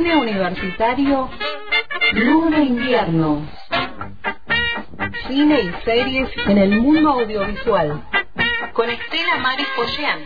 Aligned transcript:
Cine 0.00 0.16
Universitario 0.16 1.28
Luz 2.14 2.50
de 2.50 2.62
Invierno. 2.62 3.46
Cine 5.28 5.60
y 5.60 5.84
series 5.84 6.30
en 6.46 6.56
el 6.56 6.80
mundo 6.80 7.10
audiovisual. 7.10 8.02
Con 8.72 8.88
Estela 8.88 9.36
Maris 9.42 9.66
Pollán. 9.76 10.20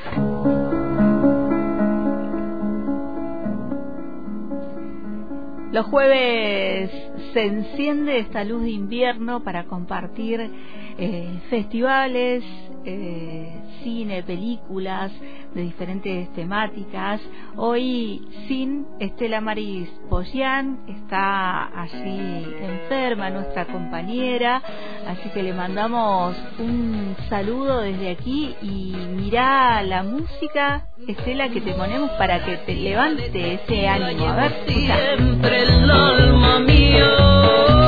Los 5.73 5.87
jueves 5.87 6.93
se 7.33 7.45
enciende 7.45 8.21
esta 8.21 8.45
luz 8.45 8.63
de 8.63 8.71
invierno 8.71 9.43
para 9.43 9.65
compartir 9.65 10.53
eh, 10.99 11.41
festivales, 11.51 12.45
eh, 12.85 13.53
cine, 13.83 14.23
películas 14.23 15.13
de 15.55 15.63
diferentes 15.63 16.33
temáticas. 16.35 17.21
Hoy 17.57 18.27
sin 18.49 18.87
Estela 18.99 19.41
Maris 19.41 19.89
Pollán, 20.09 20.81
está 20.89 21.81
allí 21.81 22.45
enferma 22.61 23.31
nuestra 23.31 23.67
compañera, 23.67 24.63
así 25.07 25.29
que 25.31 25.43
le 25.43 25.53
mandamos 25.53 26.37
un 26.59 27.17
saludo 27.29 27.81
desde 27.81 28.11
aquí 28.11 28.55
y 28.63 28.95
mira 29.17 29.83
la 29.83 30.03
música, 30.03 30.89
Estela, 31.07 31.49
que 31.49 31.61
te 31.61 31.73
ponemos 31.75 32.11
para 32.13 32.45
que 32.45 32.57
te 32.59 32.75
levante 32.75 33.55
ese 33.55 33.89
ánimo. 33.89 34.27
A 34.27 34.37
ver, 34.37 34.65
siempre 34.67 35.63
el 35.63 35.91
alma 35.91 36.59
si 36.67 37.84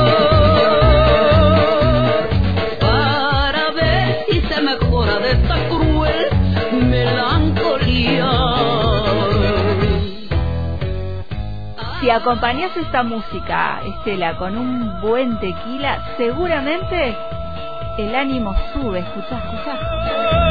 acompañas 12.17 12.75
esta 12.75 13.03
música, 13.03 13.79
Estela, 13.83 14.37
con 14.37 14.57
un 14.57 14.99
buen 15.01 15.39
tequila, 15.39 16.01
seguramente 16.17 17.15
el 17.97 18.15
ánimo 18.15 18.55
sube. 18.73 18.99
Escucha, 18.99 19.37
escucha. 19.37 20.46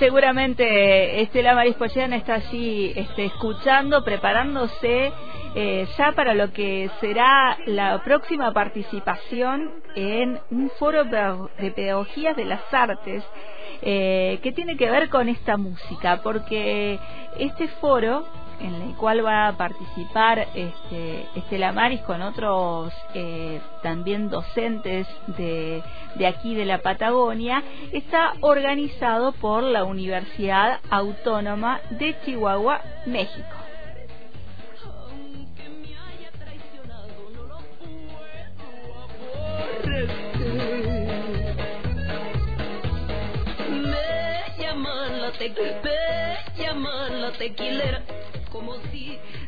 Seguramente 0.00 1.20
Estela 1.20 1.54
Marispollán 1.54 2.14
está 2.14 2.36
allí 2.36 2.90
este, 2.96 3.26
escuchando, 3.26 4.02
preparándose 4.02 5.12
eh, 5.54 5.86
ya 5.98 6.12
para 6.12 6.32
lo 6.32 6.52
que 6.54 6.90
será 7.00 7.58
la 7.66 8.02
próxima 8.02 8.50
participación 8.52 9.70
en 9.94 10.40
un 10.50 10.70
foro 10.78 11.04
de 11.04 11.70
pedagogías 11.72 12.34
de 12.34 12.46
las 12.46 12.62
artes 12.72 13.22
eh, 13.82 14.40
que 14.42 14.52
tiene 14.52 14.78
que 14.78 14.90
ver 14.90 15.10
con 15.10 15.28
esta 15.28 15.58
música, 15.58 16.20
porque 16.22 16.98
este 17.38 17.68
foro 17.68 18.24
en 18.60 18.74
el 18.74 18.96
cual 18.96 19.24
va 19.24 19.48
a 19.48 19.56
participar 19.56 20.48
este, 20.54 21.26
Estela 21.34 21.72
Maris 21.72 22.00
con 22.02 22.22
otros 22.22 22.92
eh, 23.14 23.60
también 23.82 24.28
docentes 24.28 25.06
de, 25.38 25.82
de 26.16 26.26
aquí 26.26 26.54
de 26.54 26.64
la 26.64 26.78
Patagonia, 26.78 27.62
está 27.92 28.34
organizado 28.40 29.32
por 29.32 29.62
la 29.62 29.84
Universidad 29.84 30.80
Autónoma 30.90 31.80
de 31.90 32.16
Chihuahua, 32.24 32.80
México. 33.06 33.60
la 47.20 47.32
tequilera 47.32 48.02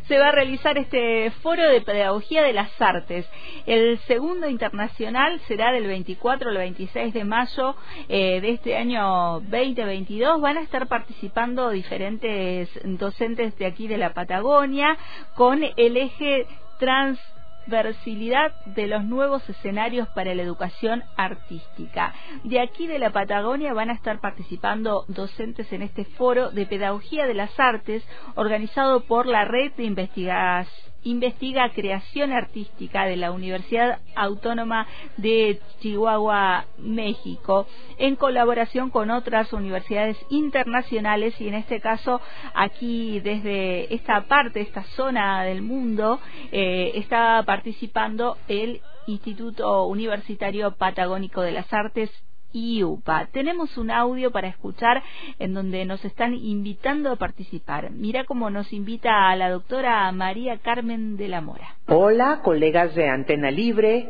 se 0.09 0.19
va 0.19 0.29
a 0.29 0.33
realizar 0.33 0.79
este 0.79 1.31
foro 1.43 1.63
de 1.69 1.81
pedagogía 1.81 2.43
de 2.43 2.53
las 2.53 2.71
artes. 2.81 3.27
El 3.67 3.99
segundo 4.01 4.49
internacional 4.49 5.41
será 5.49 5.73
del 5.73 5.87
24 5.87 6.51
al 6.51 6.57
26 6.57 7.15
de 7.15 7.25
mayo 7.25 7.77
eh, 8.09 8.41
de 8.41 8.51
este 8.51 8.77
año 8.77 9.41
2022. 9.41 10.41
Van 10.41 10.59
a 10.59 10.63
estar 10.63 10.87
participando 10.89 11.71
diferentes 11.71 12.69
docentes 12.85 13.57
de 13.59 13.67
aquí 13.67 13.89
de 13.89 13.99
la 13.99 14.13
Patagonia 14.13 14.97
con 15.35 15.63
el 15.77 15.97
eje 15.97 16.47
trans 16.79 17.19
versilidad 17.67 18.53
de 18.67 18.87
los 18.87 19.05
nuevos 19.05 19.49
escenarios 19.49 20.09
para 20.09 20.35
la 20.35 20.43
educación 20.43 21.03
artística. 21.17 22.15
De 22.45 22.61
aquí 22.61 22.87
de 22.87 22.99
la 22.99 23.11
Patagonia 23.11 23.73
van 23.73 23.91
a 23.91 23.95
estar 23.95 24.21
participando 24.21 25.05
docentes 25.09 25.73
en 25.73 25.83
este 25.83 26.05
foro 26.05 26.51
de 26.51 26.67
pedagogía 26.67 27.27
de 27.27 27.35
las 27.35 27.59
artes 27.59 28.07
organizado 28.35 29.01
por 29.05 29.27
la 29.27 29.45
red 29.45 29.73
de 29.73 29.85
investigación 29.85 30.92
investiga 31.05 31.73
creación 31.73 32.33
artística 32.33 33.05
de 33.05 33.17
la 33.17 33.33
Universidad 33.33 34.01
Autónoma 34.15 34.87
de 35.17 35.61
Chihuahua, 35.81 36.67
México, 36.79 37.67
en 37.99 38.17
colaboración 38.17 38.91
con 38.91 39.11
otras 39.11 39.53
universidades 39.53 40.17
internacionales 40.31 41.41
y 41.41 41.49
en 41.49 41.55
este 41.55 41.81
caso 41.81 42.21
aquí 42.55 43.21
desde 43.21 43.93
esta 43.95 44.23
parte, 44.23 44.61
esta 44.61 44.85
zona 44.97 45.45
del 45.45 45.63
mundo, 45.63 46.21
eh, 46.51 46.93
está 46.95 47.43
participando 47.45 48.37
el 48.49 48.81
Instituto 49.07 49.87
Universitario 49.87 50.73
Patagónico 50.73 51.43
de 51.43 51.53
las 51.53 51.73
Artes 51.73 52.11
IUPA. 52.53 53.29
Tenemos 53.33 53.77
un 53.79 53.91
audio 53.91 54.31
para 54.31 54.49
escuchar 54.49 55.03
en 55.39 55.55
donde 55.55 55.85
nos 55.85 56.05
están 56.05 56.35
invitando 56.35 57.13
a 57.13 57.17
participar. 57.17 57.91
Mira 57.91 58.25
cómo 58.25 58.51
nos 58.51 58.73
invita 58.73 59.31
a 59.31 59.37
la 59.37 59.51
doctora 59.51 60.11
María 60.13 60.59
Carmen 60.59 61.17
de 61.17 61.29
la 61.29 61.41
Mora. 61.41 61.77
Hola, 61.87 62.41
colegas 62.43 62.95
de 62.95 63.09
Antena 63.09 63.51
Libre, 63.51 64.09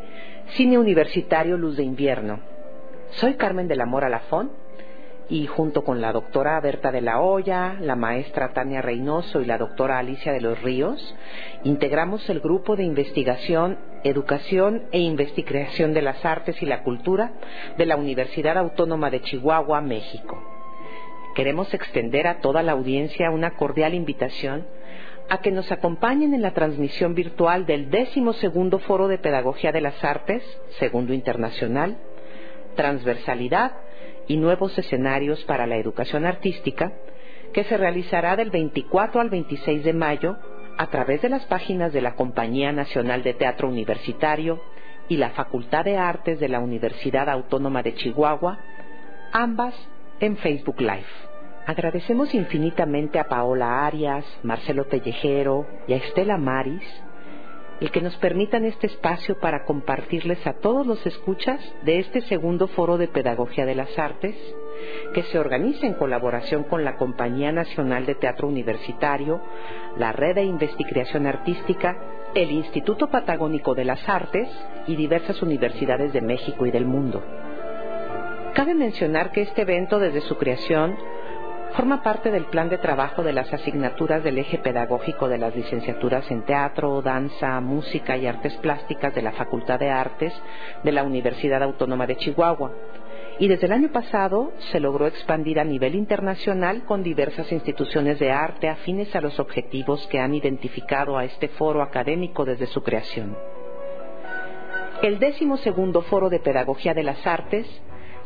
Cine 0.56 0.78
Universitario 0.78 1.56
Luz 1.56 1.76
de 1.76 1.84
Invierno. 1.84 2.41
Soy 3.12 3.34
Carmen 3.34 3.69
de 3.69 3.76
la 3.76 3.86
Mora 3.86 4.08
Lafón 4.08 4.50
y 5.32 5.47
junto 5.47 5.82
con 5.82 6.03
la 6.03 6.12
doctora 6.12 6.60
Berta 6.60 6.93
de 6.93 7.00
la 7.00 7.22
Hoya, 7.22 7.78
la 7.81 7.97
maestra 7.97 8.53
Tania 8.53 8.82
Reynoso 8.82 9.41
y 9.41 9.47
la 9.47 9.56
doctora 9.56 9.98
Alicia 9.98 10.31
de 10.31 10.43
los 10.43 10.60
Ríos, 10.60 11.16
integramos 11.65 12.28
el 12.28 12.41
grupo 12.41 12.76
de 12.76 12.84
investigación, 12.84 13.78
educación 14.04 14.82
e 14.92 14.98
investigación 14.98 15.94
de 15.94 16.03
las 16.03 16.22
artes 16.26 16.62
y 16.62 16.66
la 16.66 16.82
cultura 16.82 17.32
de 17.78 17.87
la 17.87 17.97
Universidad 17.97 18.59
Autónoma 18.59 19.09
de 19.09 19.22
Chihuahua, 19.22 19.81
México. 19.81 20.38
Queremos 21.34 21.72
extender 21.72 22.26
a 22.26 22.41
toda 22.41 22.62
la 22.62 22.72
audiencia 22.72 23.31
una 23.31 23.53
cordial 23.53 23.94
invitación 23.94 24.66
a 25.31 25.38
que 25.38 25.50
nos 25.50 25.72
acompañen 25.72 26.34
en 26.34 26.42
la 26.42 26.53
transmisión 26.53 27.15
virtual 27.15 27.65
del 27.65 27.88
décimo 27.88 28.34
segundo 28.34 28.81
Foro 28.81 29.09
de 29.09 29.16
Pedagogía 29.16 29.72
de 29.72 29.81
las 29.81 30.04
Artes, 30.04 30.42
segundo 30.78 31.15
internacional, 31.15 31.97
transversalidad, 32.76 33.72
y 34.32 34.38
nuevos 34.38 34.78
escenarios 34.78 35.44
para 35.44 35.66
la 35.66 35.76
educación 35.76 36.25
artística, 36.25 36.91
que 37.53 37.65
se 37.65 37.76
realizará 37.76 38.34
del 38.34 38.48
24 38.48 39.20
al 39.20 39.28
26 39.28 39.84
de 39.84 39.93
mayo 39.93 40.38
a 40.78 40.87
través 40.87 41.20
de 41.20 41.28
las 41.28 41.44
páginas 41.44 41.92
de 41.92 42.01
la 42.01 42.15
Compañía 42.15 42.72
Nacional 42.72 43.22
de 43.22 43.34
Teatro 43.34 43.68
Universitario 43.68 44.59
y 45.06 45.18
la 45.18 45.33
Facultad 45.33 45.84
de 45.84 45.98
Artes 45.98 46.41
de 46.41 46.48
la 46.48 46.60
Universidad 46.60 47.28
Autónoma 47.28 47.83
de 47.83 47.95
Chihuahua, 47.95 48.59
ambas 49.33 49.74
en 50.18 50.39
Facebook 50.39 50.80
Live. 50.80 51.12
Agradecemos 51.66 52.33
infinitamente 52.33 53.18
a 53.18 53.28
Paola 53.28 53.84
Arias, 53.84 54.24
Marcelo 54.42 54.89
Pellejero 54.89 55.66
y 55.86 55.92
a 55.92 55.97
Estela 55.97 56.39
Maris 56.39 56.83
el 57.82 57.90
que 57.90 58.00
nos 58.00 58.16
permitan 58.18 58.64
este 58.64 58.86
espacio 58.86 59.40
para 59.40 59.64
compartirles 59.64 60.46
a 60.46 60.52
todos 60.52 60.86
los 60.86 61.04
escuchas 61.04 61.60
de 61.82 61.98
este 61.98 62.20
segundo 62.20 62.68
foro 62.68 62.96
de 62.96 63.08
Pedagogía 63.08 63.66
de 63.66 63.74
las 63.74 63.98
Artes, 63.98 64.36
que 65.12 65.24
se 65.24 65.38
organiza 65.40 65.84
en 65.88 65.94
colaboración 65.94 66.62
con 66.62 66.84
la 66.84 66.94
Compañía 66.96 67.50
Nacional 67.50 68.06
de 68.06 68.14
Teatro 68.14 68.46
Universitario, 68.46 69.42
la 69.96 70.12
Red 70.12 70.36
de 70.36 70.44
Investigación 70.44 71.26
Artística, 71.26 71.96
el 72.36 72.52
Instituto 72.52 73.10
Patagónico 73.10 73.74
de 73.74 73.84
las 73.84 74.08
Artes 74.08 74.48
y 74.86 74.94
diversas 74.94 75.42
universidades 75.42 76.12
de 76.12 76.20
México 76.20 76.64
y 76.66 76.70
del 76.70 76.86
mundo. 76.86 77.20
Cabe 78.54 78.74
mencionar 78.74 79.32
que 79.32 79.42
este 79.42 79.62
evento 79.62 79.98
desde 79.98 80.20
su 80.20 80.36
creación 80.36 80.96
Forma 81.74 82.03
parte 82.03 82.30
del 82.30 82.45
plan 82.45 82.69
de 82.69 82.77
trabajo 82.77 83.22
de 83.22 83.33
las 83.33 83.51
asignaturas 83.51 84.22
del 84.22 84.36
eje 84.36 84.59
pedagógico 84.59 85.27
de 85.27 85.39
las 85.39 85.57
licenciaturas 85.57 86.30
en 86.30 86.42
teatro, 86.42 87.01
danza, 87.01 87.59
música 87.60 88.19
y 88.19 88.27
artes 88.27 88.54
plásticas 88.57 89.15
de 89.15 89.22
la 89.22 89.33
Facultad 89.33 89.80
de 89.80 89.89
Artes 89.89 90.34
de 90.84 90.92
la 90.92 91.03
Universidad 91.03 91.63
Autónoma 91.63 92.07
de 92.07 92.16
Chihuahua. 92.16 92.72
Y 93.39 93.48
desde 93.48 93.66
el 93.66 93.72
año 93.72 93.91
pasado 93.91 94.53
se 94.71 94.80
logró 94.80 95.07
expandir 95.07 95.59
a 95.59 95.65
nivel 95.65 95.95
internacional 95.95 96.84
con 96.84 97.03
diversas 97.03 97.51
instituciones 97.51 98.18
de 98.18 98.30
arte 98.30 98.68
afines 98.68 99.16
a 99.16 99.22
los 99.22 99.41
objetivos 99.41 100.07
que 100.09 100.21
han 100.21 100.34
identificado 100.34 101.16
a 101.16 101.25
este 101.25 101.48
foro 101.48 101.80
académico 101.80 102.45
desde 102.45 102.66
su 102.66 102.83
creación. 102.83 103.34
El 105.01 105.18
décimo 105.18 105.57
segundo 105.57 106.03
foro 106.03 106.28
de 106.28 106.39
Pedagogía 106.39 106.92
de 106.92 107.03
las 107.03 107.27
Artes 107.27 107.66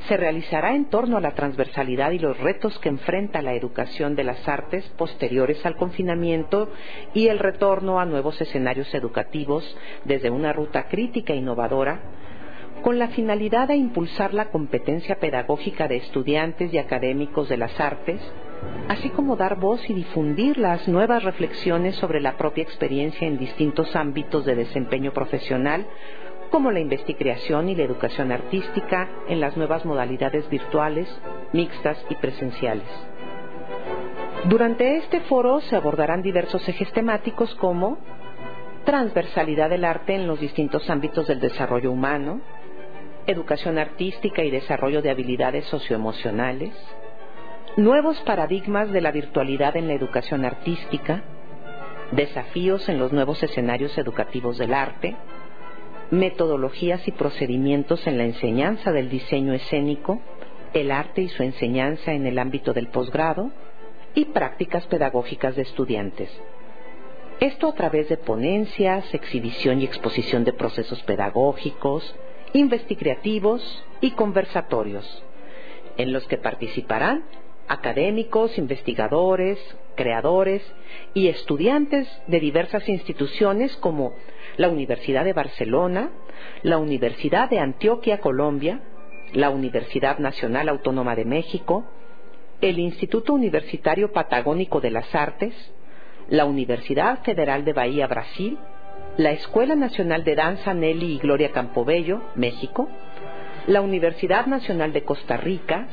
se 0.08 0.16
realizará 0.16 0.75
en 0.75 0.87
torno 0.87 1.16
a 1.16 1.20
la 1.20 1.32
transversalidad 1.32 2.12
y 2.12 2.19
los 2.19 2.38
retos 2.38 2.78
que 2.78 2.88
enfrenta 2.88 3.43
la 3.43 3.54
educación 3.54 4.14
de 4.14 4.25
las 4.25 4.46
artes 4.48 4.84
posteriores 4.96 5.64
al 5.66 5.76
confinamiento 5.76 6.69
y 7.14 7.28
el 7.28 7.38
retorno 7.38 7.98
a 8.00 8.04
nuevos 8.04 8.40
escenarios 8.40 8.93
educativos 8.94 9.76
desde 10.04 10.31
una 10.31 10.52
ruta 10.52 10.84
crítica 10.88 11.32
e 11.32 11.37
innovadora, 11.37 12.00
con 12.82 12.98
la 12.98 13.08
finalidad 13.08 13.69
de 13.69 13.76
impulsar 13.76 14.34
la 14.34 14.50
competencia 14.50 15.19
pedagógica 15.19 15.88
de 15.88 15.96
estudiantes 15.96 16.72
y 16.72 16.78
académicos 16.78 17.49
de 17.49 17.56
las 17.56 17.81
artes, 17.81 18.20
así 18.88 19.10
como 19.10 19.37
dar 19.37 19.58
voz 19.58 19.88
y 19.88 19.94
difundir 19.94 20.58
las 20.58 20.87
nuevas 20.87 21.25
reflexiones 21.25 21.96
sobre 21.96 22.20
la 22.20 22.37
propia 22.37 22.62
experiencia 22.62 23.26
en 23.26 23.38
distintos 23.38 23.96
ámbitos 23.96 24.44
de 24.44 24.54
desempeño 24.54 25.12
profesional 25.12 25.87
como 26.50 26.70
la 26.70 26.81
investigación 26.81 27.69
y 27.69 27.75
la 27.75 27.84
educación 27.84 28.32
artística 28.32 29.08
en 29.28 29.40
las 29.40 29.56
nuevas 29.56 29.84
modalidades 29.84 30.48
virtuales, 30.48 31.08
mixtas 31.52 32.04
y 32.08 32.14
presenciales. 32.16 32.88
Durante 34.44 34.96
este 34.98 35.20
foro 35.22 35.60
se 35.60 35.76
abordarán 35.76 36.22
diversos 36.22 36.69
ejes 36.69 36.93
temáticos 36.93 37.54
como 37.56 37.98
transversalidad 38.84 39.70
del 39.70 39.84
arte 39.84 40.14
en 40.14 40.28
los 40.28 40.38
distintos 40.38 40.88
ámbitos 40.88 41.26
del 41.26 41.40
desarrollo 41.40 41.90
humano, 41.90 42.40
educación 43.26 43.78
artística 43.78 44.42
y 44.44 44.50
desarrollo 44.50 45.02
de 45.02 45.10
habilidades 45.10 45.64
socioemocionales, 45.66 46.72
nuevos 47.76 48.20
paradigmas 48.20 48.92
de 48.92 49.00
la 49.00 49.10
virtualidad 49.10 49.76
en 49.76 49.88
la 49.88 49.94
educación 49.94 50.44
artística, 50.44 51.25
desafíos 52.12 52.88
en 52.88 52.99
los 52.99 53.12
nuevos 53.12 53.42
escenarios 53.42 53.99
educativos 53.99 54.58
del 54.58 54.72
arte, 54.72 55.16
metodologías 56.10 57.06
y 57.08 57.12
procedimientos 57.12 58.06
en 58.06 58.18
la 58.18 58.24
enseñanza 58.24 58.92
del 58.92 59.08
diseño 59.08 59.52
escénico, 59.54 60.20
el 60.72 60.90
arte 60.90 61.22
y 61.22 61.28
su 61.28 61.42
enseñanza 61.42 62.12
en 62.12 62.26
el 62.26 62.38
ámbito 62.38 62.72
del 62.72 62.88
posgrado 62.88 63.50
y 64.14 64.26
prácticas 64.26 64.86
pedagógicas 64.86 65.56
de 65.56 65.62
estudiantes. 65.62 66.30
Esto 67.40 67.68
a 67.68 67.74
través 67.74 68.08
de 68.08 68.16
ponencias, 68.16 69.12
exhibición 69.12 69.80
y 69.80 69.84
exposición 69.84 70.44
de 70.44 70.54
procesos 70.54 71.02
pedagógicos, 71.02 72.14
investigativos 72.54 73.84
y 74.00 74.12
conversatorios, 74.12 75.22
en 75.98 76.12
los 76.12 76.26
que 76.28 76.38
participarán 76.38 77.24
académicos, 77.68 78.58
investigadores, 78.58 79.58
creadores 79.96 80.62
y 81.14 81.28
estudiantes 81.28 82.08
de 82.26 82.40
diversas 82.40 82.88
instituciones 82.88 83.76
como 83.76 84.12
la 84.56 84.68
Universidad 84.68 85.24
de 85.24 85.32
Barcelona, 85.32 86.10
la 86.62 86.78
Universidad 86.78 87.50
de 87.50 87.58
Antioquia, 87.58 88.20
Colombia, 88.20 88.80
la 89.32 89.50
Universidad 89.50 90.18
Nacional 90.18 90.68
Autónoma 90.68 91.16
de 91.16 91.24
México, 91.24 91.84
el 92.60 92.78
Instituto 92.78 93.34
Universitario 93.34 94.12
Patagónico 94.12 94.80
de 94.80 94.90
las 94.90 95.14
Artes, 95.14 95.54
la 96.28 96.44
Universidad 96.44 97.22
Federal 97.22 97.64
de 97.64 97.72
Bahía, 97.72 98.06
Brasil, 98.06 98.58
la 99.16 99.32
Escuela 99.32 99.74
Nacional 99.74 100.24
de 100.24 100.34
Danza 100.34 100.74
Nelly 100.74 101.14
y 101.14 101.18
Gloria 101.18 101.52
Campobello, 101.52 102.22
México, 102.34 102.88
la 103.66 103.80
Universidad 103.80 104.46
Nacional 104.46 104.92
de 104.92 105.04
Costa 105.04 105.36
Rica, 105.36 105.88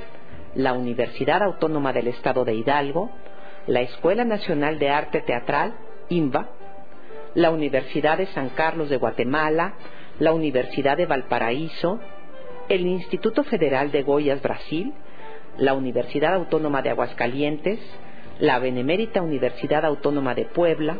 la 0.55 0.73
Universidad 0.73 1.41
Autónoma 1.41 1.93
del 1.93 2.07
Estado 2.07 2.45
de 2.45 2.53
Hidalgo, 2.53 3.11
la 3.67 3.81
Escuela 3.81 4.23
Nacional 4.25 4.79
de 4.79 4.89
Arte 4.89 5.21
Teatral, 5.21 5.73
INVA, 6.09 6.49
la 7.33 7.49
Universidad 7.49 8.17
de 8.17 8.27
San 8.27 8.49
Carlos 8.49 8.89
de 8.89 8.97
Guatemala, 8.97 9.73
la 10.19 10.33
Universidad 10.33 10.97
de 10.97 11.05
Valparaíso, 11.05 11.99
el 12.69 12.85
Instituto 12.85 13.43
Federal 13.43 13.91
de 13.91 14.03
Goiás, 14.03 14.41
Brasil, 14.41 14.93
la 15.57 15.73
Universidad 15.73 16.33
Autónoma 16.35 16.81
de 16.81 16.91
Aguascalientes, 16.91 17.79
la 18.39 18.59
Benemérita 18.59 19.21
Universidad 19.21 19.85
Autónoma 19.85 20.35
de 20.35 20.45
Puebla, 20.45 20.97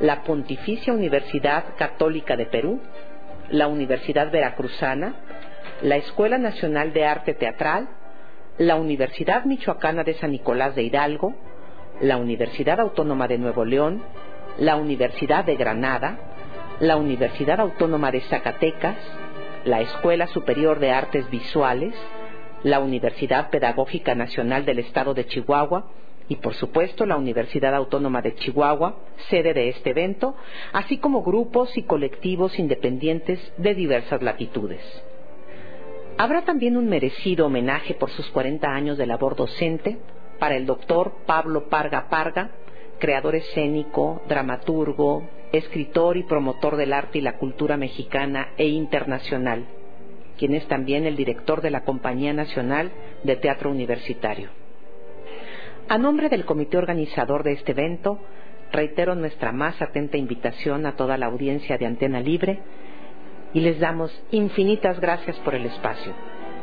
la 0.00 0.22
Pontificia 0.22 0.92
Universidad 0.92 1.76
Católica 1.76 2.36
de 2.36 2.46
Perú, 2.46 2.80
la 3.50 3.68
Universidad 3.68 4.30
Veracruzana, 4.30 5.14
la 5.82 5.96
Escuela 5.96 6.38
Nacional 6.38 6.92
de 6.92 7.04
Arte 7.04 7.34
Teatral, 7.34 7.88
la 8.58 8.76
Universidad 8.76 9.44
Michoacana 9.44 10.04
de 10.04 10.14
San 10.14 10.32
Nicolás 10.32 10.74
de 10.74 10.82
Hidalgo, 10.82 11.34
la 12.00 12.16
Universidad 12.16 12.80
Autónoma 12.80 13.26
de 13.28 13.38
Nuevo 13.38 13.64
León, 13.64 14.02
la 14.58 14.76
Universidad 14.76 15.44
de 15.44 15.56
Granada, 15.56 16.18
la 16.80 16.96
Universidad 16.96 17.60
Autónoma 17.60 18.10
de 18.10 18.20
Zacatecas, 18.22 18.96
la 19.64 19.80
Escuela 19.80 20.26
Superior 20.26 20.80
de 20.80 20.90
Artes 20.90 21.30
Visuales, 21.30 21.94
la 22.62 22.80
Universidad 22.80 23.50
Pedagógica 23.50 24.14
Nacional 24.14 24.64
del 24.64 24.80
Estado 24.80 25.14
de 25.14 25.26
Chihuahua 25.26 25.90
y 26.28 26.36
por 26.36 26.54
supuesto 26.54 27.06
la 27.06 27.16
Universidad 27.16 27.74
Autónoma 27.74 28.22
de 28.22 28.34
Chihuahua, 28.34 28.96
sede 29.28 29.54
de 29.54 29.68
este 29.70 29.90
evento, 29.90 30.36
así 30.72 30.98
como 30.98 31.22
grupos 31.22 31.76
y 31.76 31.82
colectivos 31.82 32.58
independientes 32.58 33.40
de 33.56 33.74
diversas 33.74 34.22
latitudes. 34.22 34.80
Habrá 36.18 36.42
también 36.42 36.76
un 36.76 36.88
merecido 36.88 37.46
homenaje 37.46 37.94
por 37.94 38.10
sus 38.10 38.28
40 38.30 38.68
años 38.68 38.98
de 38.98 39.06
labor 39.06 39.34
docente 39.34 39.98
para 40.38 40.56
el 40.56 40.66
doctor 40.66 41.12
Pablo 41.26 41.68
Parga 41.68 42.08
Parga, 42.08 42.50
creador 42.98 43.34
escénico, 43.34 44.22
dramaturgo, 44.28 45.24
escritor 45.52 46.16
y 46.16 46.22
promotor 46.22 46.76
del 46.76 46.92
arte 46.92 47.18
y 47.18 47.22
la 47.22 47.38
cultura 47.38 47.76
mexicana 47.76 48.50
e 48.56 48.68
internacional, 48.68 49.66
quien 50.38 50.54
es 50.54 50.66
también 50.68 51.06
el 51.06 51.16
director 51.16 51.60
de 51.60 51.70
la 51.70 51.84
Compañía 51.84 52.32
Nacional 52.32 52.92
de 53.24 53.36
Teatro 53.36 53.70
Universitario. 53.70 54.50
A 55.88 55.98
nombre 55.98 56.28
del 56.28 56.44
comité 56.44 56.78
organizador 56.78 57.42
de 57.42 57.52
este 57.52 57.72
evento, 57.72 58.18
reitero 58.70 59.14
nuestra 59.14 59.52
más 59.52 59.80
atenta 59.82 60.16
invitación 60.16 60.86
a 60.86 60.96
toda 60.96 61.18
la 61.18 61.26
audiencia 61.26 61.76
de 61.76 61.86
Antena 61.86 62.20
Libre 62.20 62.60
y 63.54 63.60
les 63.60 63.78
damos 63.80 64.10
infinitas 64.30 65.00
gracias 65.00 65.36
por 65.40 65.54
el 65.54 65.66
espacio. 65.66 66.12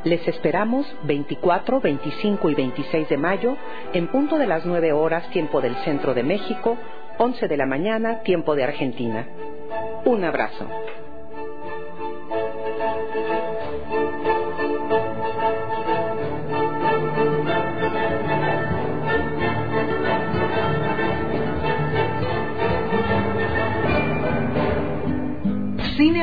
Les 0.04 0.26
esperamos 0.28 0.86
24, 1.04 1.82
25 1.82 2.50
y 2.50 2.56
26 2.56 3.10
de 3.10 3.18
mayo 3.18 3.58
en 3.94 4.08
punto 4.08 4.38
de 4.38 4.48
las 4.48 4.66
9 4.66 4.94
horas 4.94 5.30
tiempo 5.32 5.62
del 5.62 5.76
centro 5.78 6.14
de 6.14 6.24
México, 6.24 6.78
11 7.18 7.48
de 7.48 7.58
la 7.58 7.66
mañana 7.66 8.22
tiempo 8.24 8.56
de 8.56 8.64
Argentina. 8.64 9.28
Un 10.06 10.24
abrazo. 10.24 10.66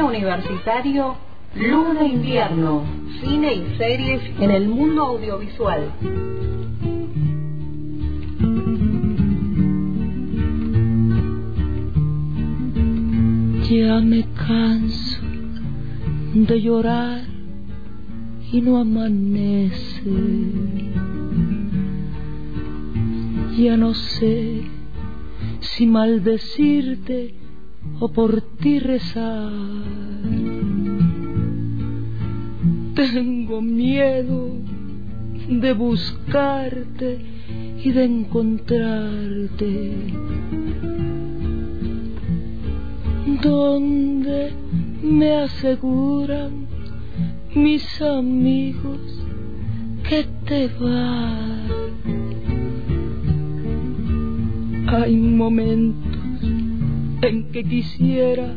Universitario 0.02 1.16
Luz 1.54 1.98
de 1.98 2.06
Invierno, 2.06 2.84
cine 3.20 3.54
y 3.54 3.76
series 3.78 4.22
en 4.40 4.50
el 4.50 4.68
mundo 4.68 5.04
audiovisual. 5.04 5.90
Ya 13.70 14.00
me 14.00 14.24
canso 14.46 15.22
de 16.34 16.60
llorar 16.60 17.22
y 18.52 18.60
no 18.60 18.78
amanece. 18.78 20.10
Ya 23.56 23.76
no 23.76 23.94
sé 23.94 24.62
si 25.60 25.86
maldecirte 25.86 27.45
o 28.00 28.08
por 28.08 28.42
ti 28.60 28.78
rezar 28.78 29.52
tengo 32.96 33.60
miedo 33.60 34.52
de 35.48 35.72
buscarte 35.74 37.18
y 37.84 37.92
de 37.92 38.04
encontrarte. 38.04 39.92
Donde 43.42 44.52
me 45.02 45.36
aseguran 45.36 46.66
mis 47.54 48.02
amigos 48.02 49.00
que 50.08 50.24
te 50.46 50.68
vas 50.68 51.76
Hay 54.88 55.16
momentos 55.16 56.05
en 57.22 57.50
que 57.50 57.64
quisiera 57.64 58.54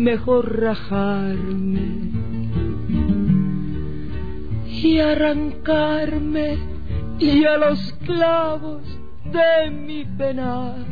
mejor 0.00 0.60
rajarme 0.60 2.10
y 4.66 4.98
arrancarme 4.98 6.58
y 7.18 7.44
a 7.44 7.56
los 7.58 7.92
clavos 8.06 8.82
de 9.24 9.70
mi 9.70 10.04
penar. 10.04 10.86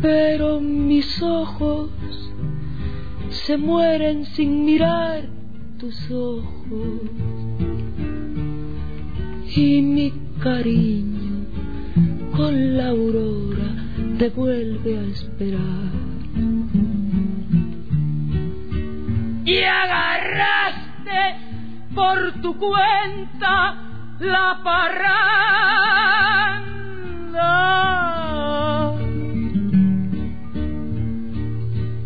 Pero 0.00 0.60
mis 0.60 1.20
ojos 1.22 1.90
se 3.30 3.56
mueren 3.56 4.24
sin 4.26 4.64
mirar 4.64 5.28
tus 5.78 6.10
ojos 6.10 7.00
y 9.54 9.82
mi 9.82 10.12
cariño 10.40 11.17
con 12.38 12.76
la 12.76 12.86
aurora 12.90 13.68
te 14.16 14.28
vuelve 14.28 14.96
a 14.96 15.02
esperar. 15.02 15.90
Y 19.44 19.58
agarraste 19.64 21.20
por 21.96 22.40
tu 22.40 22.56
cuenta 22.56 23.74
la 24.20 24.60
parranda. 24.62 25.18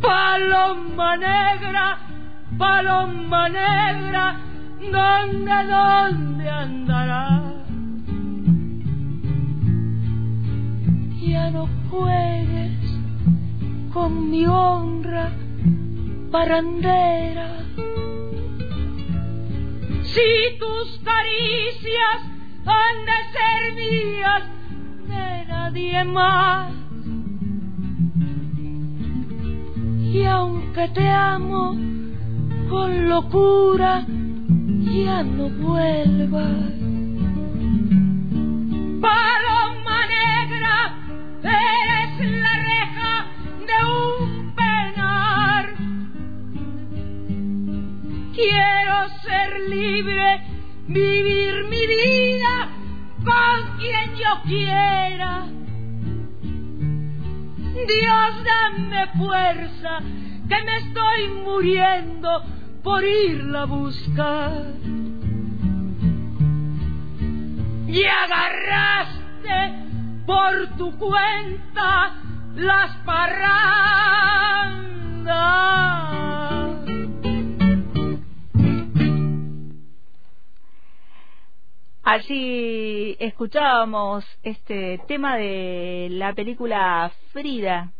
Paloma 0.01 1.17
negra, 1.19 1.99
paloma 2.57 3.49
negra, 3.51 4.37
¿dónde, 4.81 5.53
dónde 5.69 6.49
andará? 6.49 7.42
No 11.63 11.69
juegues 11.91 12.73
con 13.93 14.31
mi 14.31 14.47
honra 14.47 15.31
parandera. 16.31 17.59
Si 20.03 20.59
tus 20.59 21.01
caricias 21.05 22.19
han 22.67 22.97
de 23.09 23.19
ser 23.35 23.75
mías, 23.75 24.43
de 25.09 25.47
nadie 25.47 26.05
más. 26.05 26.73
Y 30.13 30.25
aunque 30.25 30.89
te 30.89 31.09
amo 31.09 31.77
con 32.69 33.09
locura, 33.09 34.05
ya 34.09 35.23
no 35.23 35.49
vuelvas. 35.49 36.73
Quiero 48.43 49.09
ser 49.23 49.51
libre, 49.69 50.43
vivir 50.89 51.65
mi 51.71 51.87
vida 51.87 52.71
con 53.25 53.79
quien 53.79 54.17
yo 54.17 54.43
quiera. 54.45 55.47
Dios, 57.87 58.45
dame 58.45 59.07
fuerza, 59.17 60.01
que 60.49 60.65
me 60.65 60.77
estoy 60.79 61.29
muriendo 61.45 62.43
por 62.83 63.05
irla 63.05 63.63
a 63.63 63.67
buscar. 63.67 64.65
Y 67.87 68.05
agarraste 68.05 69.73
por 70.27 70.77
tu 70.77 70.99
cuenta 70.99 72.15
las 72.57 72.97
parrandas. 73.07 74.03
Allí 82.05 83.17
escuchábamos 83.21 84.25
este 84.43 84.99
tema 85.07 85.37
de 85.37 86.09
la 86.11 86.33
película 86.35 87.13
Frida, 87.31 87.93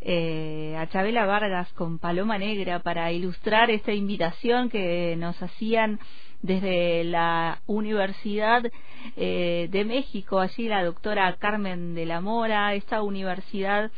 eh, 0.00 0.74
a 0.78 0.86
Chabela 0.88 1.26
Vargas 1.26 1.70
con 1.74 1.98
Paloma 1.98 2.38
Negra 2.38 2.78
para 2.78 3.12
ilustrar 3.12 3.70
esta 3.70 3.92
invitación 3.92 4.70
que 4.70 5.14
nos 5.18 5.42
hacían 5.42 6.00
desde 6.40 7.04
la 7.04 7.60
Universidad 7.66 8.62
eh, 9.16 9.68
de 9.70 9.84
México, 9.84 10.40
allí 10.40 10.66
la 10.66 10.82
doctora 10.82 11.36
Carmen 11.38 11.94
de 11.94 12.06
la 12.06 12.22
Mora, 12.22 12.74
esta 12.74 13.02
Universidad 13.02 13.90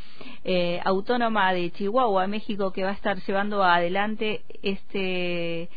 eh, 0.43 0.81
Autónoma 0.85 1.53
de 1.53 1.71
Chihuahua, 1.71 2.27
México, 2.27 2.73
que 2.73 2.83
va 2.83 2.91
a 2.91 2.95
estar 2.95 3.23
llevando 3.23 3.63
adelante 3.63 4.43
este 4.63 5.69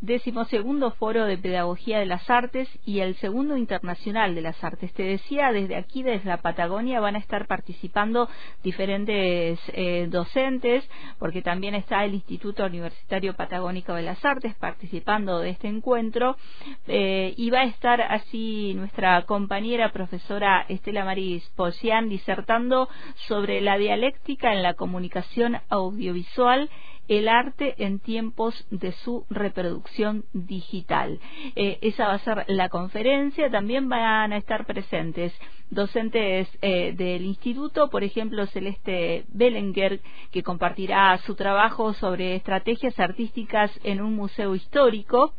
decimosegundo 0.00 0.92
foro 0.92 1.26
de 1.26 1.36
pedagogía 1.36 1.98
de 1.98 2.06
las 2.06 2.28
artes 2.30 2.68
y 2.84 3.00
el 3.00 3.16
segundo 3.16 3.56
internacional 3.56 4.34
de 4.34 4.40
las 4.40 4.62
artes. 4.64 4.92
Te 4.94 5.02
decía, 5.02 5.52
desde 5.52 5.76
aquí, 5.76 6.02
desde 6.02 6.28
la 6.28 6.38
Patagonia, 6.38 7.00
van 7.00 7.16
a 7.16 7.18
estar 7.18 7.46
participando 7.46 8.28
diferentes 8.62 9.60
eh, 9.68 10.06
docentes, 10.10 10.88
porque 11.18 11.42
también 11.42 11.74
está 11.74 12.04
el 12.04 12.14
Instituto 12.14 12.64
Universitario 12.64 13.34
Patagónico 13.34 13.94
de 13.94 14.02
las 14.02 14.24
Artes 14.24 14.54
participando 14.54 15.40
de 15.40 15.50
este 15.50 15.68
encuentro, 15.68 16.36
eh, 16.86 17.34
y 17.36 17.50
va 17.50 17.60
a 17.60 17.64
estar 17.64 18.00
así 18.00 18.74
nuestra 18.74 19.22
compañera 19.26 19.92
profesora 19.92 20.64
Estela 20.68 21.04
Maris 21.04 21.46
Posian 21.56 22.08
disertando 22.08 22.88
sobre 23.28 23.60
la 23.60 23.76
dialéctica 23.76 24.52
en 24.52 24.62
la 24.62 24.74
comunicación 24.74 25.58
audiovisual 25.68 26.70
el 27.10 27.28
arte 27.28 27.74
en 27.78 27.98
tiempos 27.98 28.54
de 28.70 28.92
su 28.92 29.26
reproducción 29.30 30.24
digital. 30.32 31.18
Eh, 31.56 31.78
esa 31.82 32.06
va 32.06 32.14
a 32.14 32.18
ser 32.20 32.44
la 32.46 32.68
conferencia. 32.68 33.50
También 33.50 33.88
van 33.88 34.32
a 34.32 34.36
estar 34.36 34.64
presentes 34.64 35.32
docentes 35.70 36.48
eh, 36.62 36.94
del 36.96 37.24
instituto, 37.24 37.90
por 37.90 38.04
ejemplo, 38.04 38.46
Celeste 38.46 39.24
Bellenger, 39.28 40.00
que 40.30 40.44
compartirá 40.44 41.18
su 41.26 41.34
trabajo 41.34 41.94
sobre 41.94 42.36
estrategias 42.36 42.98
artísticas 43.00 43.72
en 43.82 44.00
un 44.00 44.14
museo 44.14 44.54
histórico. 44.54 45.34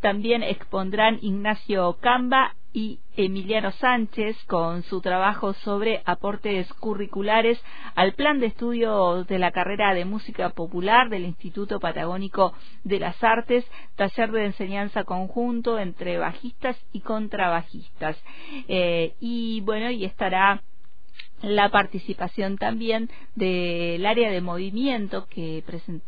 También 0.00 0.42
expondrán 0.42 1.20
Ignacio 1.22 1.96
Camba 2.00 2.56
y 2.74 2.98
Emiliano 3.16 3.70
Sánchez 3.70 4.36
con 4.46 4.82
su 4.82 5.00
trabajo 5.00 5.54
sobre 5.54 6.02
aportes 6.04 6.70
curriculares 6.74 7.58
al 7.94 8.14
plan 8.14 8.40
de 8.40 8.46
estudio 8.46 9.22
de 9.24 9.38
la 9.38 9.52
carrera 9.52 9.94
de 9.94 10.04
música 10.04 10.50
popular 10.50 11.08
del 11.08 11.24
Instituto 11.24 11.78
Patagónico 11.78 12.52
de 12.82 12.98
las 12.98 13.22
Artes, 13.22 13.64
taller 13.94 14.32
de 14.32 14.46
enseñanza 14.46 15.04
conjunto 15.04 15.78
entre 15.78 16.18
bajistas 16.18 16.76
y 16.92 17.00
contrabajistas. 17.00 18.20
Eh, 18.66 19.14
y 19.20 19.60
bueno, 19.60 19.92
y 19.92 20.04
estará 20.04 20.60
la 21.44 21.70
participación 21.70 22.56
también 22.58 23.10
del 23.34 24.04
área 24.06 24.30
de 24.30 24.40
movimiento 24.40 25.26
que 25.28 25.62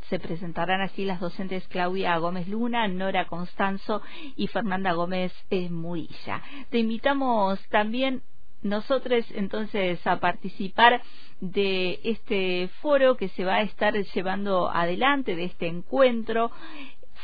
se 0.08 0.18
presentarán 0.18 0.80
así 0.80 1.04
las 1.04 1.20
docentes 1.20 1.66
Claudia 1.68 2.16
Gómez 2.18 2.48
Luna, 2.48 2.88
Nora 2.88 3.26
Constanzo 3.26 4.02
y 4.36 4.46
Fernanda 4.48 4.92
Gómez 4.92 5.32
eh, 5.50 5.68
Murilla. 5.68 6.42
Te 6.70 6.78
invitamos 6.78 7.60
también 7.68 8.22
nosotros 8.62 9.24
entonces 9.34 10.04
a 10.06 10.18
participar 10.18 11.00
de 11.40 12.00
este 12.02 12.68
foro 12.80 13.16
que 13.16 13.28
se 13.28 13.44
va 13.44 13.56
a 13.56 13.62
estar 13.62 13.94
llevando 13.94 14.70
adelante, 14.70 15.36
de 15.36 15.44
este 15.44 15.66
encuentro 15.66 16.50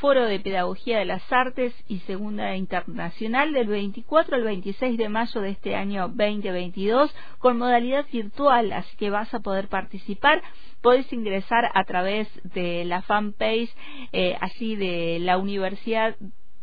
Foro 0.03 0.27
de 0.27 0.41
Pedagogía 0.41 0.99
de 0.99 1.05
las 1.05 1.23
Artes 1.33 1.73
y 1.87 2.01
Segunda 2.01 2.57
Internacional 2.57 3.53
del 3.53 3.69
24 3.69 4.35
al 4.35 4.43
26 4.43 4.99
de 4.99 5.09
mayo 5.09 5.41
de 5.41 5.51
este 5.51 5.77
año 5.77 6.09
2022 6.09 7.15
con 7.39 7.57
modalidad 7.57 8.05
virtual, 8.13 8.73
así 8.73 8.97
que 8.97 9.11
vas 9.11 9.33
a 9.33 9.39
poder 9.39 9.69
participar. 9.69 10.43
Podés 10.81 11.13
ingresar 11.13 11.71
a 11.73 11.85
través 11.85 12.29
de 12.53 12.85
la 12.85 13.03
fanpage 13.03 13.73
eh, 14.11 14.37
así 14.41 14.75
de 14.75 15.21
la 15.21 15.39
Universidad 15.39 16.17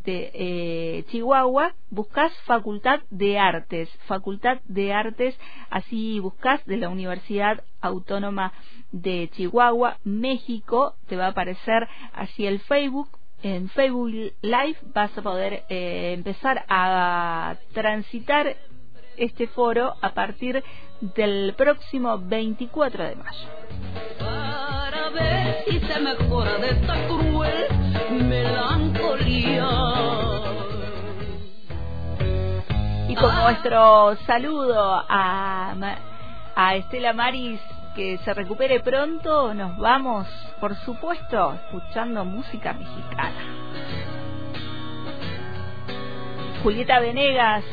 de 0.03 0.31
eh, 0.33 1.05
Chihuahua, 1.09 1.75
buscas 1.91 2.33
Facultad 2.45 2.99
de 3.09 3.39
Artes, 3.39 3.89
Facultad 4.05 4.59
de 4.65 4.91
Artes, 4.91 5.39
así 5.69 6.19
buscas 6.19 6.65
de 6.65 6.75
la 6.75 6.89
Universidad 6.89 7.63
Autónoma 7.79 8.51
de 8.91 9.29
Chihuahua, 9.33 9.97
México, 10.03 10.95
te 11.07 11.15
va 11.15 11.27
a 11.27 11.29
aparecer 11.29 11.87
así 12.13 12.45
el 12.45 12.59
Facebook 12.59 13.18
en 13.43 13.69
Facebook 13.69 14.11
Live 14.41 14.77
vas 14.93 15.17
a 15.17 15.21
poder 15.21 15.63
eh, 15.69 16.13
empezar 16.13 16.65
a 16.67 17.55
transitar 17.73 18.55
este 19.17 19.47
foro 19.47 19.95
a 20.01 20.13
partir 20.13 20.63
del 21.01 21.53
próximo 21.57 22.17
24 22.19 23.03
de 23.03 23.15
mayo. 23.15 23.47
Para 24.19 25.09
ver 25.09 25.63
si 25.67 25.79
se 25.79 25.99
mejora 25.99 26.57
de 26.57 26.69
esta 26.69 27.07
cruel 27.07 27.67
melancolía. 28.11 29.69
Y 33.07 33.15
con 33.15 33.35
nuestro 33.35 34.15
saludo 34.27 35.03
a, 35.07 35.75
a 36.55 36.75
Estela 36.75 37.13
Maris 37.13 37.59
que 37.95 38.17
se 38.19 38.33
recupere 38.33 38.79
pronto, 38.79 39.53
nos 39.53 39.77
vamos, 39.77 40.27
por 40.59 40.75
supuesto, 40.75 41.53
escuchando 41.53 42.25
música 42.25 42.73
mexicana. 42.73 43.59
Julieta 46.63 46.99
Venegas, 46.99 47.63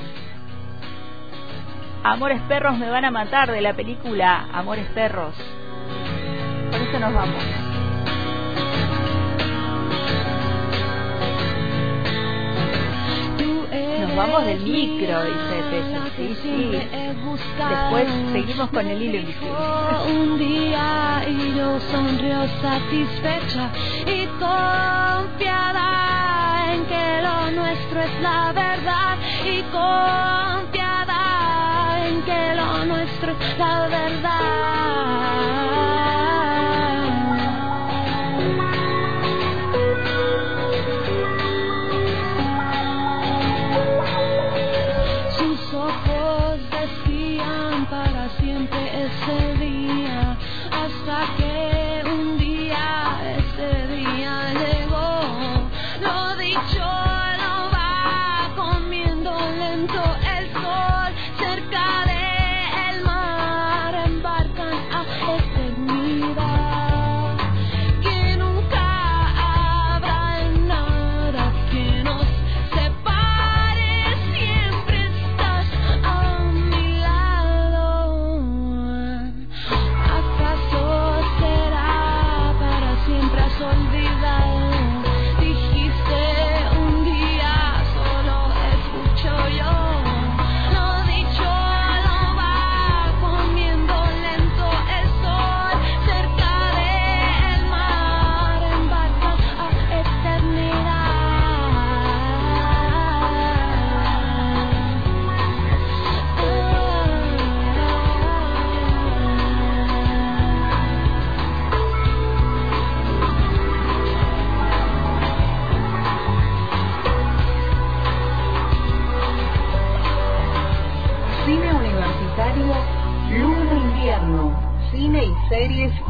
Amores 2.05 2.41
Perros 2.43 2.79
me 2.79 2.89
van 2.89 3.05
a 3.05 3.11
matar 3.11 3.51
de 3.51 3.61
la 3.61 3.75
película 3.75 4.49
Amores 4.53 4.87
Perros. 4.95 5.35
Por 6.71 6.81
eso 6.81 7.01
nos 7.01 7.13
vamos. 7.13 7.66
Nos 14.17 14.27
vamos 14.29 14.47
del 14.47 14.61
micro, 14.61 15.25
dice 15.25 15.63
Tessa. 15.71 16.09
Sí, 16.17 16.35
sí. 16.43 16.71
Después 16.73 18.09
seguimos 18.33 18.71
con 18.71 18.87
el 18.87 19.03
hilo 19.03 19.19
invisible. 19.19 19.51
Un 20.17 20.39
día 20.39 21.23
y 21.29 21.55
yo 21.55 21.79
sonrío 21.93 22.49
satisfecha 22.63 23.71
y 24.07 24.25
confiada 24.41 25.93
en 26.73 26.87
que 26.87 27.21
lo 27.21 27.51
nuestro 27.61 28.01
es 28.01 28.21
la 28.23 28.53
verdad 28.55 29.19
y 29.45 29.61
confiada 29.65 31.19
en 32.09 32.23
que 32.23 32.55
lo 32.55 32.87
nuestro 32.87 33.33
es 33.33 33.59
la 33.59 33.89
verdad. 33.89 34.75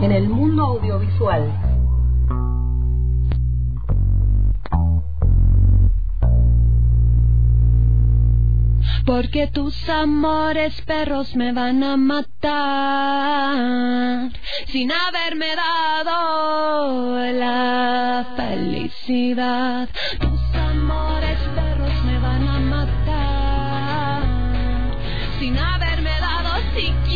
En 0.06 0.12
el 0.12 0.28
mundo 0.28 0.62
audiovisual. 0.62 1.52
Porque 9.04 9.48
tus 9.48 9.88
amores 9.88 10.80
perros 10.82 11.34
me 11.34 11.52
van 11.52 11.82
a 11.82 11.96
matar 11.96 12.52
sin 14.68 14.92
haberme 14.92 15.56
dado 15.56 17.18
la 17.32 18.26
felicidad. 18.36 19.88
Tus 20.20 20.40
amores 20.54 21.38
perros 21.56 22.04
me 22.04 22.18
van 22.20 22.48
a 22.48 22.60
matar 22.60 24.22
sin 25.40 25.58
haberme 25.58 26.10
dado 26.20 26.50
siquiera 26.76 27.15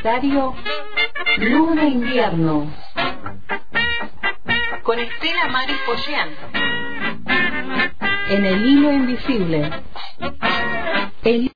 Universitario 0.00 0.54
de 1.74 1.88
Invierno. 1.88 2.72
Con 4.82 4.98
Estela 4.98 5.48
Maris 5.48 5.76
Pollán. 5.84 6.28
En 8.30 8.46
el 8.46 8.64
hilo 8.64 8.92
invisible. 8.92 9.70
El 11.22 11.48